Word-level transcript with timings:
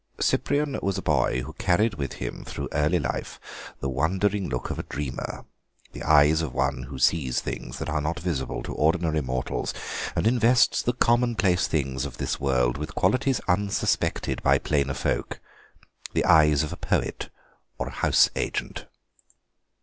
Cyprian 0.19 0.79
was 0.81 0.97
a 0.97 1.03
boy 1.03 1.43
who 1.43 1.53
carried 1.53 1.93
with 1.93 2.13
him 2.13 2.43
through 2.43 2.69
early 2.71 2.97
life 2.97 3.39
the 3.81 3.87
wondering 3.87 4.49
look 4.49 4.71
of 4.71 4.79
a 4.79 4.83
dreamer, 4.89 5.45
the 5.91 6.01
eyes 6.01 6.41
of 6.41 6.55
one 6.55 6.85
who 6.89 6.97
sees 6.97 7.39
things 7.39 7.77
that 7.77 7.87
are 7.87 8.01
not 8.01 8.19
visible 8.19 8.63
to 8.63 8.73
ordinary 8.73 9.21
mortals, 9.21 9.75
and 10.15 10.25
invests 10.25 10.81
the 10.81 10.93
commonplace 10.93 11.67
things 11.67 12.03
of 12.03 12.17
this 12.17 12.39
world 12.39 12.79
with 12.79 12.95
qualities 12.95 13.41
unsuspected 13.47 14.41
by 14.41 14.57
plainer 14.57 14.95
folk—the 14.95 16.25
eyes 16.25 16.63
of 16.63 16.73
a 16.73 16.77
poet 16.77 17.29
or 17.77 17.89
a 17.89 18.01
house 18.01 18.27
agent. 18.35 18.87